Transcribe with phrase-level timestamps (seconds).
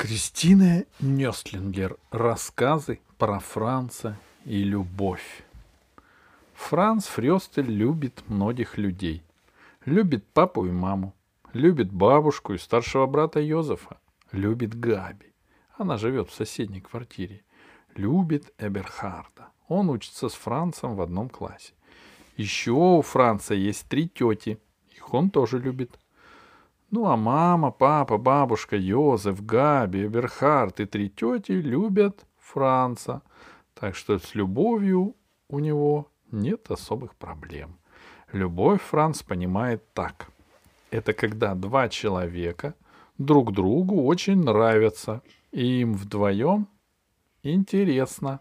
[0.00, 1.98] Кристина Нёстлингер.
[2.10, 5.44] Рассказы про Франца и любовь.
[6.54, 9.22] Франц Фрёстель любит многих людей.
[9.84, 11.12] Любит папу и маму.
[11.52, 13.98] Любит бабушку и старшего брата Йозефа.
[14.32, 15.34] Любит Габи.
[15.76, 17.44] Она живет в соседней квартире.
[17.94, 19.48] Любит Эберхарда.
[19.68, 21.74] Он учится с Францем в одном классе.
[22.38, 24.58] Еще у Франца есть три тети.
[24.96, 25.98] Их он тоже любит.
[26.90, 33.22] Ну а мама, папа, бабушка, Йозеф, Габи, Эберхард и три тети любят Франца.
[33.74, 35.14] Так что с любовью
[35.48, 37.78] у него нет особых проблем.
[38.32, 40.28] Любовь Франц понимает так.
[40.90, 42.74] Это когда два человека
[43.18, 46.66] друг другу очень нравятся, и им вдвоем
[47.44, 48.40] интересно.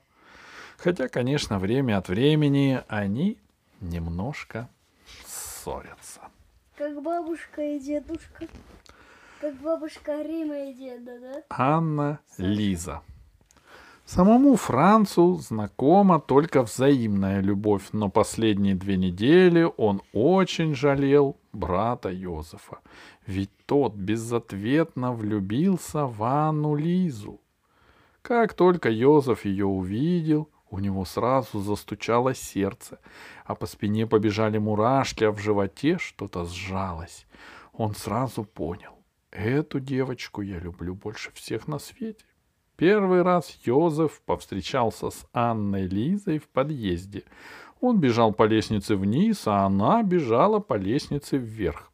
[0.78, 3.38] Хотя, конечно, время от времени они
[3.80, 4.70] немножко
[5.26, 6.22] ссорятся.
[6.80, 8.48] Как бабушка и дедушка.
[9.42, 11.44] Как бабушка Рима и деда, да?
[11.50, 13.02] Анна Лиза.
[14.06, 22.80] Самому Францу знакома только взаимная любовь, но последние две недели он очень жалел брата Йозефа,
[23.28, 27.42] ведь тот безответно влюбился в Анну Лизу.
[28.22, 33.00] Как только Йозеф ее увидел, у него сразу застучало сердце,
[33.46, 37.26] а по спине побежали мурашки, а в животе что-то сжалось.
[37.74, 38.94] Он сразу понял,
[39.32, 42.26] эту девочку я люблю больше всех на свете.
[42.76, 47.24] Первый раз Йозеф повстречался с Анной Лизой в подъезде.
[47.82, 51.92] Он бежал по лестнице вниз, а она бежала по лестнице вверх.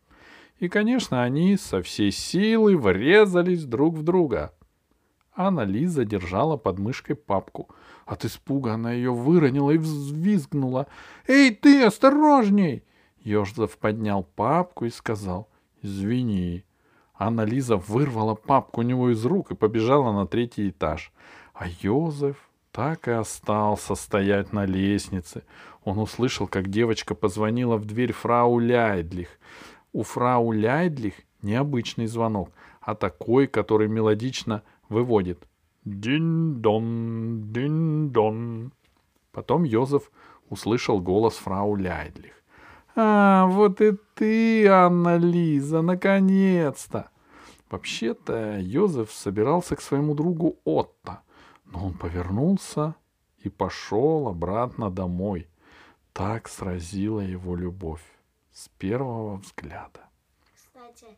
[0.59, 4.53] И, конечно, они со всей силы врезались друг в друга.
[5.35, 7.69] Анна Лиза держала под мышкой папку—
[8.05, 10.87] от испуга она ее выронила и взвизгнула.
[11.27, 12.83] «Эй, ты, осторожней!»
[13.23, 15.49] Ёжзов поднял папку и сказал
[15.81, 16.63] «Извини».
[17.17, 21.11] Анна Лиза вырвала папку у него из рук и побежала на третий этаж.
[21.53, 22.37] А Йозеф
[22.71, 25.43] так и остался стоять на лестнице.
[25.83, 29.29] Он услышал, как девочка позвонила в дверь фрау Ляйдлих.
[29.93, 32.51] У фрау Ляйдлих необычный звонок,
[32.81, 35.47] а такой, который мелодично выводит
[35.85, 37.53] Дин-дон,
[38.11, 38.71] дин-дон.
[39.31, 40.11] Потом Йозеф
[40.49, 42.33] услышал голос фрау Ляйдлих.
[42.95, 47.09] «А, вот и ты, Анна Лиза, наконец-то!»
[47.69, 51.21] Вообще-то Йозеф собирался к своему другу Отто,
[51.65, 52.95] но он повернулся
[53.39, 55.49] и пошел обратно домой.
[56.13, 58.03] Так сразила его любовь
[58.53, 60.07] с первого взгляда.
[60.55, 61.17] Кстати,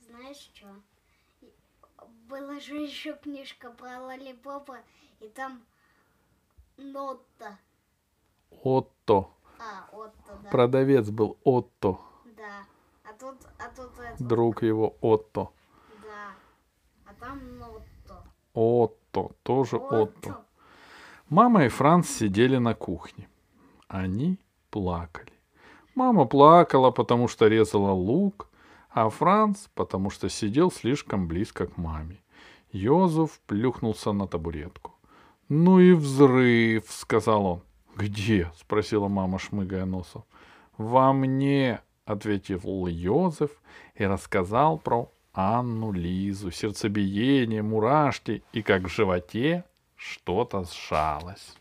[0.00, 0.68] знаешь что?
[2.28, 4.78] была же еще книжка про Лолипопа,
[5.20, 5.62] и там
[6.78, 7.58] нота.
[8.62, 9.30] Отто.
[9.58, 10.50] А, Отто, да.
[10.50, 11.98] Продавец был Отто.
[12.36, 12.64] Да.
[13.04, 14.24] А тут, а тут это.
[14.24, 15.50] Друг его Отто.
[16.02, 16.34] Да.
[17.04, 18.24] А там Нотто.
[18.54, 20.02] Отто, тоже Отто.
[20.02, 20.44] Отто.
[21.28, 23.28] Мама и Франц сидели на кухне.
[23.88, 24.38] Они
[24.70, 25.32] плакали.
[25.94, 28.48] Мама плакала, потому что резала лук,
[28.90, 32.22] а Франц, потому что сидел слишком близко к маме.
[32.72, 34.97] Йозеф плюхнулся на табуретку.
[35.48, 37.62] «Ну и взрыв!»— сказал он.
[37.96, 40.24] «Где?»— спросила мама, шмыгая носом.
[40.76, 43.50] «Во мне!»— ответил Йозеф
[43.94, 49.64] и рассказал про Анну Лизу, сердцебиение, мурашки и как в животе
[49.94, 51.54] что-то сжалось.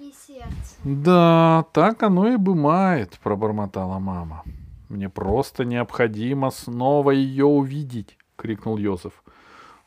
[0.00, 0.76] И сердце.
[0.84, 4.44] Да, так оно и бывает, пробормотала мама.
[4.88, 9.22] Мне просто необходимо снова ее увидеть, крикнул Йозеф.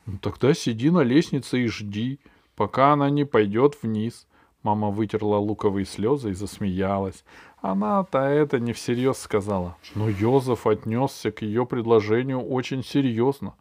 [0.05, 2.19] Ну тогда сиди на лестнице и жди,
[2.61, 4.27] пока она не пойдет вниз.
[4.61, 7.25] Мама вытерла луковые слезы и засмеялась.
[7.59, 9.75] Она-то это не всерьез сказала.
[9.95, 13.55] Но Йозеф отнесся к ее предложению очень серьезно.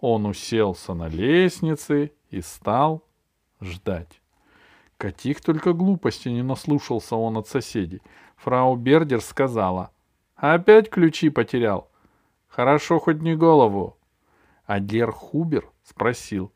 [0.00, 3.04] Он уселся на лестнице и стал
[3.60, 4.20] ждать.
[4.96, 8.02] Каких только глупостей не наслушался он от соседей.
[8.34, 9.90] Фрау Бердер сказала—
[10.34, 11.88] Опять ключи потерял.
[12.48, 13.96] Хорошо, хоть не голову.
[14.64, 16.50] А Гер Хубер спросил.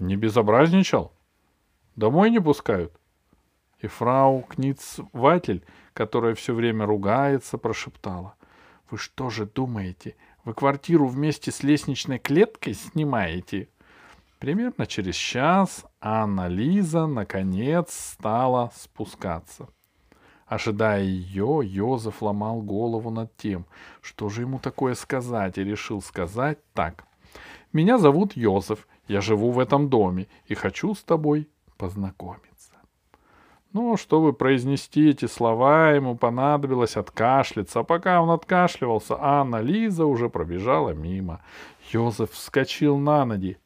[0.00, 1.12] Не безобразничал?
[1.96, 2.92] Домой не пускают?
[3.80, 8.34] И фрау Кницватель, которая все время ругается, прошептала.
[8.90, 13.68] Вы что же думаете, вы квартиру вместе с лестничной клеткой снимаете?
[14.38, 19.68] Примерно через час Анна Лиза наконец стала спускаться.
[20.46, 23.66] Ожидая ее, Йозеф ломал голову над тем,
[24.00, 27.04] что же ему такое сказать, и решил сказать так.
[27.72, 31.48] «Меня зовут Йозеф, я живу в этом доме и хочу с тобой
[31.80, 32.72] познакомиться.
[33.72, 37.80] Но чтобы произнести эти слова, ему понадобилось откашляться.
[37.80, 41.40] А пока он откашливался, Анна Лиза уже пробежала мимо.
[41.90, 43.56] Йозеф вскочил на ноги.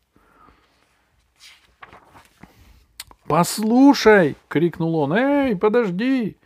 [3.26, 5.14] «Послушай!»— крикнул он.
[5.14, 6.36] «Эй, подожди!»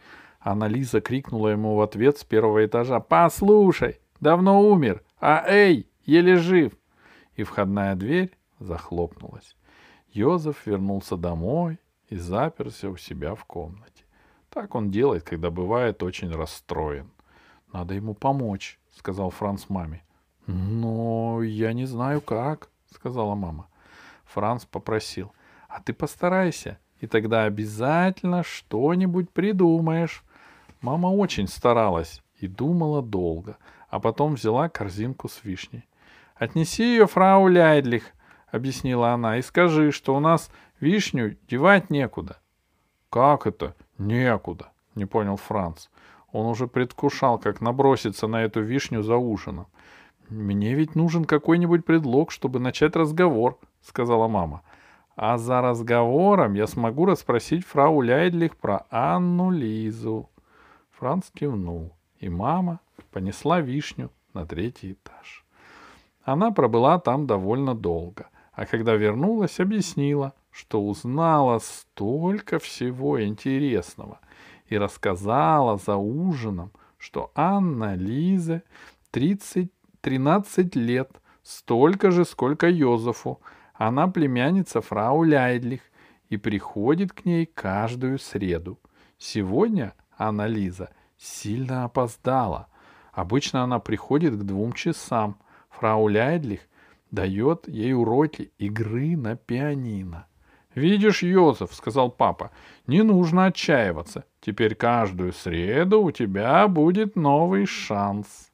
[0.40, 3.00] Анна Лиза крикнула ему в ответ с первого этажа.
[3.00, 4.00] «Послушай!
[4.20, 5.02] Давно умер!
[5.20, 6.72] А эй, еле жив!»
[7.34, 8.30] И входная дверь
[8.60, 9.57] захлопнулась.
[10.18, 11.78] Йозеф вернулся домой
[12.08, 14.04] и заперся у себя в комнате.
[14.50, 17.12] Так он делает, когда бывает очень расстроен.
[17.72, 20.02] «Надо ему помочь»,— сказал Франц маме.
[20.46, 23.68] «Но я не знаю как»,— сказала мама.
[24.24, 25.32] Франц попросил.
[25.68, 30.24] «А ты постарайся, и тогда обязательно что-нибудь придумаешь».
[30.80, 33.56] Мама очень старалась и думала долго,
[33.88, 35.86] а потом взяла корзинку с вишней.
[36.34, 38.12] «Отнеси ее фрау Ляйдлих»,—
[38.50, 40.50] объяснила она,— «и скажи, что у нас
[40.80, 42.38] вишню девать некуда».
[43.10, 43.74] «Как это?
[43.98, 45.88] Некуда?»— не понял Франц.
[46.32, 49.66] Он уже предвкушал, как наброситься на эту вишню за ужином.
[50.28, 54.62] «Мне ведь нужен какой-нибудь предлог, чтобы начать разговор»,— сказала мама.
[55.16, 60.28] «А за разговором я смогу расспросить фрау Ляйдлих про Анну Лизу».
[60.90, 62.80] Франц кивнул, и мама
[63.10, 65.44] понесла вишню на третий этаж.
[66.24, 68.28] Она пробыла там довольно долго,
[68.58, 74.18] а когда вернулась, объяснила, что узнала столько всего интересного
[74.66, 78.64] и рассказала за ужином, что Анна Лизе
[79.12, 79.70] 30,
[80.00, 81.08] 13 лет,
[81.44, 83.40] столько же, сколько Йозефу.
[83.74, 85.82] Она племянница фрау Ляйдлих
[86.28, 88.80] и приходит к ней каждую среду.
[89.18, 92.66] Сегодня Анна Лиза сильно опоздала.
[93.12, 95.38] Обычно она приходит к двум часам.
[95.70, 96.67] Фрау Ляйдлих
[97.10, 100.26] дает ей уроки игры на пианино.
[100.74, 102.50] «Видишь, Йозеф,— сказал папа,—
[102.86, 104.24] не нужно отчаиваться.
[104.40, 108.52] Теперь каждую среду у тебя будет новый шанс».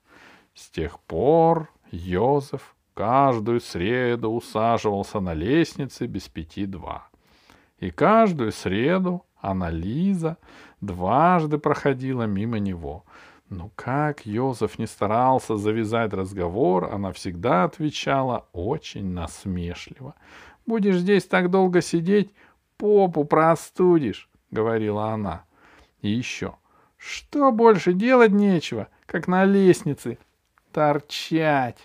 [0.54, 7.08] С тех пор Йозеф каждую среду усаживался на лестнице без пяти два.
[7.78, 10.38] И каждую среду Анализа
[10.80, 13.04] дважды проходила мимо него.
[13.54, 20.16] Но как Йозеф не старался завязать разговор, она всегда отвечала очень насмешливо.
[20.66, 22.32] «Будешь здесь так долго сидеть,
[22.78, 25.44] попу простудишь»,— говорила она.
[26.00, 26.56] И еще.
[26.96, 30.18] «Что больше делать нечего, как на лестнице
[30.72, 31.78] торчать?»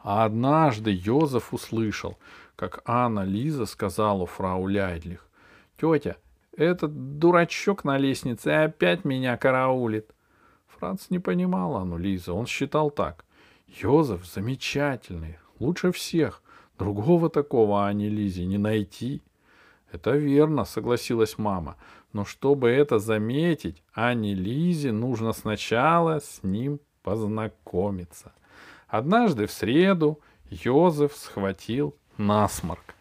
[0.00, 2.18] А однажды Йозеф услышал,
[2.56, 5.24] как Анна Лиза сказала фрау Ляйдлих.
[5.80, 6.16] Тетя,
[6.56, 10.10] этот дурачок на лестнице опять меня караулит.
[10.66, 12.32] Франц не понимал Анну Лиза.
[12.32, 13.24] Он считал так.
[13.66, 16.42] Йозеф замечательный, лучше всех.
[16.78, 19.22] Другого такого Ани Лизе не найти.
[19.90, 21.76] Это верно, согласилась мама.
[22.12, 28.32] Но чтобы это заметить, Ане Лизе нужно сначала с ним познакомиться.
[28.88, 30.20] Однажды в среду
[30.50, 32.94] Йозеф схватил насморк.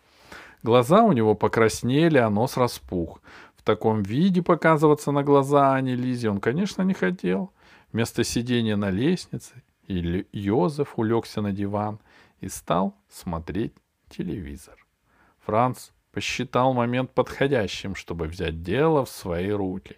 [0.63, 3.21] Глаза у него покраснели, а нос распух.
[3.63, 7.53] В таком виде показываться на глаза Ани Лизе он, конечно, не хотел.
[7.93, 11.99] Вместо сидения на лестнице или Йозеф улегся на диван
[12.41, 13.71] и стал смотреть
[14.09, 14.75] телевизор.
[15.45, 19.95] Франц посчитал момент подходящим, чтобы взять дело в свои руки.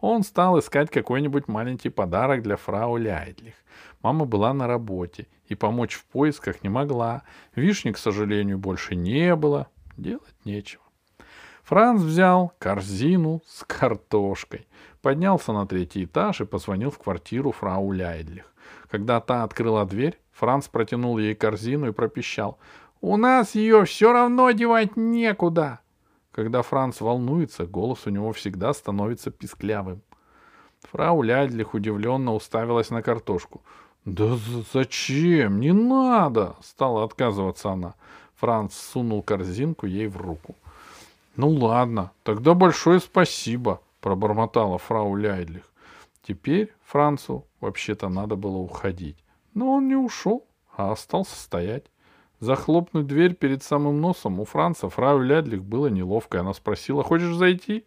[0.00, 3.54] Он стал искать какой-нибудь маленький подарок для фрау Ляйдлих.
[4.02, 7.22] Мама была на работе и помочь в поисках не могла.
[7.54, 9.68] Вишни, к сожалению, больше не было.
[9.96, 10.83] Делать нечего.
[11.64, 14.66] Франц взял корзину с картошкой,
[15.00, 18.52] поднялся на третий этаж и позвонил в квартиру фрау Ляйдлих.
[18.90, 22.58] Когда та открыла дверь, Франц протянул ей корзину и пропищал.
[23.00, 25.80] «У нас ее все равно девать некуда!»
[26.32, 30.02] Когда Франц волнуется, голос у него всегда становится писклявым.
[30.90, 33.62] Фрау Лядлих удивленно уставилась на картошку.
[34.04, 34.36] «Да
[34.74, 35.60] зачем?
[35.60, 37.94] Не надо!»— стала отказываться она.
[38.34, 40.56] Франц сунул корзинку ей в руку.
[41.36, 45.70] «Ну ладно, тогда большое спасибо»,— пробормотала фрау Ляйдлих.
[46.22, 49.16] Теперь Францу вообще-то надо было уходить.
[49.52, 51.84] Но он не ушел, а остался стоять.
[52.40, 57.84] Захлопнуть дверь перед самым носом у Франца фрау Лядлих было неловко, она спросила, «Хочешь зайти?»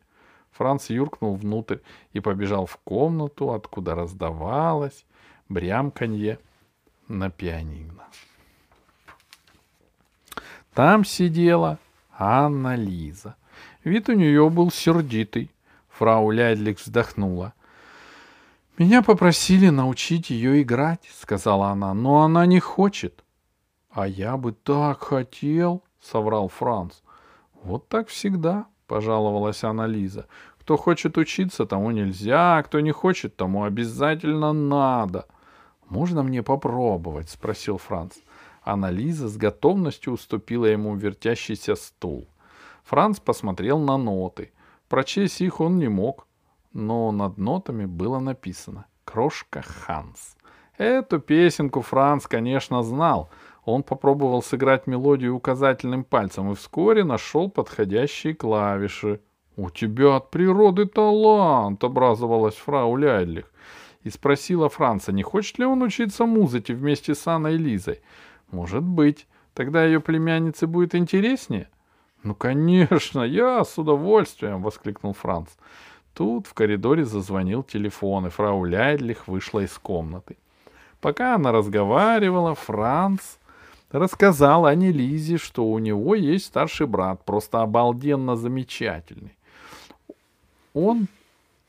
[0.52, 1.78] Франц юркнул внутрь
[2.14, 5.06] и побежал в комнату, откуда раздавалось
[5.50, 6.40] брямканье
[7.08, 8.04] на пианино.
[10.74, 11.80] Там сидела
[12.18, 13.36] Анна Лиза.
[13.84, 15.52] Вид у нее был сердитый.
[15.90, 17.54] Фрау Лядлик вздохнула.
[18.78, 23.24] «Меня попросили научить ее играть»,— сказала она,— «но она не хочет».
[23.90, 26.94] «А я бы так хотел»,— соврал Франц.
[27.64, 30.28] «Вот так всегда»,— пожаловалась Анна Лиза.
[30.60, 35.26] «Кто хочет учиться, тому нельзя, а кто не хочет, тому обязательно надо».
[35.90, 38.18] «Можно мне попробовать?»— спросил Франц.
[38.68, 42.28] Анна Лиза с готовностью уступила ему вертящийся стул.
[42.84, 44.52] Франц посмотрел на ноты.
[44.90, 46.28] Прочесть их он не мог,
[46.74, 50.36] но над нотами было написано «Крошка Ханс».
[50.78, 53.30] Эту песенку Франц, конечно, знал.
[53.64, 59.22] Он попробовал сыграть мелодию указательным пальцем и вскоре нашел подходящие клавиши.
[59.56, 63.50] «У тебя от природы талант!»— образовалась фрау Ляйдлих.
[64.04, 68.02] И спросила Франца, не хочет ли он учиться музыке вместе с Анной Лизой.
[68.52, 69.28] «Может быть.
[69.54, 71.70] Тогда ее племяннице будет интереснее?»
[72.24, 75.50] «Ну, конечно, я с удовольствием!»— воскликнул Франц.
[76.14, 80.38] Тут в коридоре зазвонил телефон, и фрау Ляйдлих вышла из комнаты.
[81.00, 83.38] Пока она разговаривала, Франц
[83.92, 89.38] рассказал Ане Лизе, что у него есть старший брат, просто обалденно замечательный.
[90.74, 91.08] Он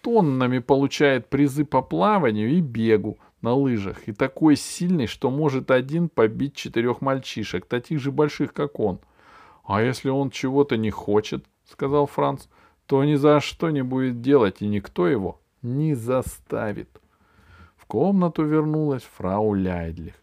[0.01, 6.09] тоннами получает призы по плаванию и бегу на лыжах, и такой сильный, что может один
[6.09, 9.01] побить четырех мальчишек, таких же больших, как он.
[9.65, 12.47] А если он чего-то не хочет,— сказал Франц,—
[12.87, 16.89] то ни за что не будет делать, и никто его не заставит
[17.89, 20.15] комнату вернулась фрау Ляйдлих,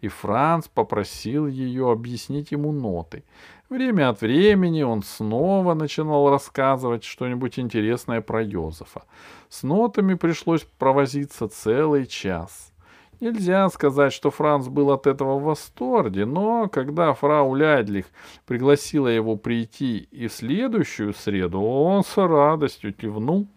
[0.00, 3.24] и Франц попросил ее объяснить ему ноты.
[3.70, 9.04] Время от времени он снова начинал рассказывать что-нибудь интересное про Йозефа.
[9.48, 12.72] С нотами пришлось провозиться целый час.
[13.20, 18.06] Нельзя сказать, что Франц был от этого в восторге, но когда фрау Ляйдлих
[18.44, 23.48] пригласила его прийти и в следующую среду, он с радостью кивнул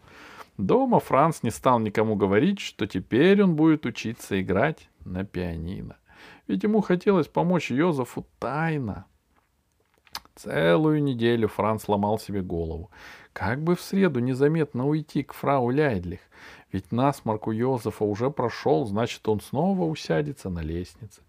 [0.57, 5.97] Дома Франц не стал никому говорить, что теперь он будет учиться играть на пианино.
[6.47, 9.05] Ведь ему хотелось помочь Йозефу тайно.
[10.35, 12.91] Целую неделю Франц ломал себе голову.
[13.33, 16.19] Как бы в среду незаметно уйти к фрау Ляйдлих?
[16.71, 21.21] Ведь насморк у Йозефа уже прошел, значит, он снова усядется на лестнице.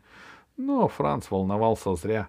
[0.56, 2.28] Но Франц волновался зря.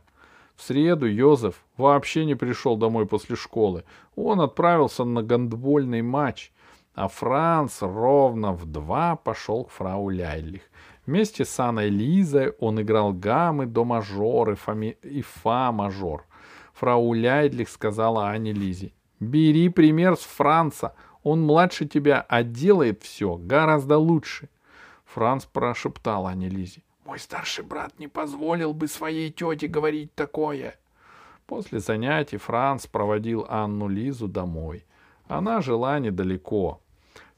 [0.56, 3.84] В среду Йозеф вообще не пришел домой после школы.
[4.16, 6.52] Он отправился на гандбольный матч—
[7.00, 10.64] а Франц ровно в два пошел к фрау Ляйлих.
[11.10, 14.96] Вместе с Анной Лизой он играл гаммы до мажор и, фами...
[15.02, 16.24] и фа мажор.
[16.74, 23.38] Фрау Ляйдлих сказала Ане Лизе, «Бери пример с Франца, он младше тебя, а делает все
[23.38, 24.50] гораздо лучше».
[25.06, 30.76] Франц прошептал Ане Лизе, «Мой старший брат не позволил бы своей тете говорить такое».
[31.48, 34.86] После занятий Франц проводил Анну Лизу домой.
[35.28, 36.82] Она жила недалеко.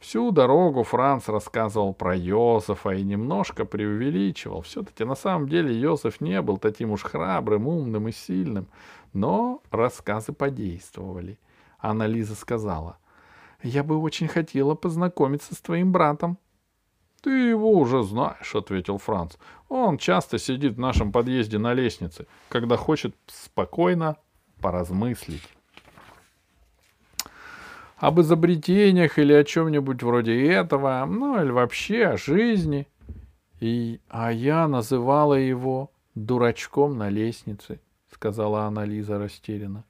[0.01, 4.63] Всю дорогу Франц рассказывал про Йозефа и немножко преувеличивал.
[4.63, 8.65] Все-таки на самом деле Йозеф не был таким уж храбрым, умным и сильным.
[9.13, 11.39] Но рассказы подействовали.
[11.79, 12.97] Анна Лиза сказала,
[13.61, 16.39] «Я бы очень хотела познакомиться с твоим братом».
[17.21, 19.35] «Ты его уже знаешь»,— ответил Франц.
[19.69, 24.17] «Он часто сидит в нашем подъезде на лестнице, когда хочет спокойно
[24.61, 25.47] поразмыслить»
[28.01, 32.87] об изобретениях или о чем-нибудь вроде этого, ну или вообще о жизни.
[33.59, 37.79] И, а я называла его дурачком на лестнице,
[38.11, 39.85] сказала Анна Лиза растерянно.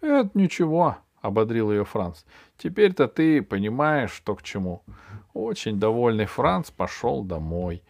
[0.00, 2.22] Это ничего, ободрил ее Франц.
[2.56, 4.82] Теперь-то ты понимаешь, что к чему.
[5.34, 7.82] Очень довольный Франц пошел домой.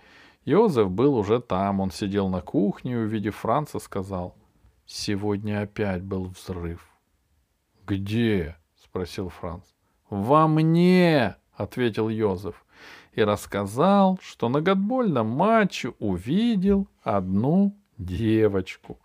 [0.45, 4.35] Йозеф был уже там, он сидел на кухне и, увидев Франца, сказал,
[4.87, 6.85] «Сегодня опять был взрыв».
[7.87, 9.65] «Где?» Спросил Франц.
[10.11, 12.65] Во мне, ответил Йозеф
[13.13, 18.99] и рассказал, что на гатбольном матче увидел одну девочку.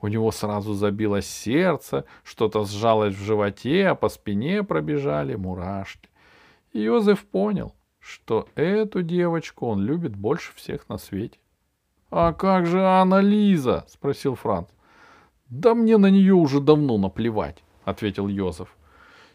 [0.00, 6.10] У него сразу забилось сердце, что-то сжалось в животе, а по спине пробежали мурашки.
[6.72, 11.38] И Йозеф понял, что эту девочку он любит больше всех на свете.—
[12.10, 14.68] А как же Анна Лиза?— спросил Франц.—
[15.48, 18.76] Да мне на нее уже давно наплевать,— ответил Йозеф.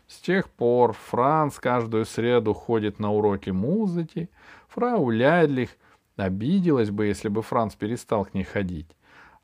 [0.07, 4.29] С тех пор Франц каждую среду ходит на уроки музыки.
[4.69, 5.69] Фрау Лядлих
[6.15, 8.87] обиделась бы, если бы Франц перестал к ней ходить.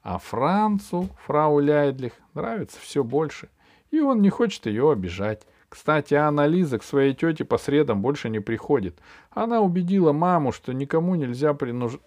[0.02, 3.50] А Францу, фрау Лядлих, нравится все больше,
[3.90, 5.48] и он не хочет ее обижать.
[5.70, 9.00] Кстати, Анна Лиза к своей тете по средам больше не приходит.
[9.32, 12.00] Она убедила маму, что никому нельзя принуж...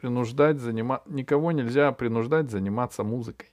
[0.00, 1.02] принуждать занима...
[1.06, 3.48] никого нельзя принуждать заниматься музыкой.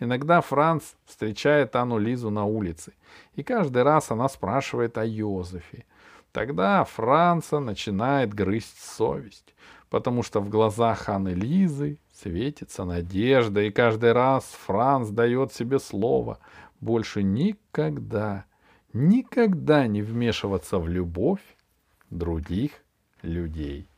[0.00, 2.92] Иногда Франц встречает Анну Лизу на улице,
[3.34, 5.84] и каждый раз она спрашивает о Йозефе.
[6.32, 9.54] Тогда Франца начинает грызть совесть,
[9.90, 16.38] потому что в глазах Анны Лизы светится надежда, и каждый раз Франц дает себе слово
[16.80, 18.44] больше никогда,
[18.92, 21.42] никогда не вмешиваться в любовь
[22.10, 22.72] других
[23.22, 23.88] людей.